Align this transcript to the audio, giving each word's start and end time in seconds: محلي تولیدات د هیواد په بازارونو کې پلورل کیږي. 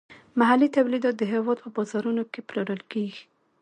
محلي 0.39 0.67
تولیدات 0.77 1.15
د 1.17 1.23
هیواد 1.33 1.57
په 1.61 1.69
بازارونو 1.75 2.23
کې 2.31 2.45
پلورل 2.47 2.81
کیږي. 2.91 3.23